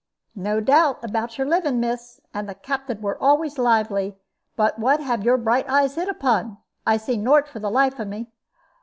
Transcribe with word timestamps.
"No 0.41 0.59
doubt 0.59 1.03
about 1.03 1.37
your 1.37 1.45
living, 1.45 1.79
miss. 1.79 2.19
And 2.33 2.49
the 2.49 2.55
Captain 2.55 3.01
were 3.01 3.21
always 3.21 3.59
lively. 3.59 4.17
But 4.55 4.79
what 4.79 4.99
have 4.99 5.23
your 5.23 5.37
bright 5.37 5.69
eyes 5.69 5.93
hit 5.93 6.09
upon? 6.09 6.57
I 6.87 6.97
see 6.97 7.17
nort 7.17 7.47
for 7.47 7.59
the 7.59 7.69
life 7.69 7.99
of 7.99 8.07
me." 8.07 8.31